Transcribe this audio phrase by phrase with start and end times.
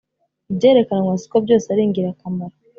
[0.51, 2.55] Ibyerekanwa sikobyose aringirakamaro.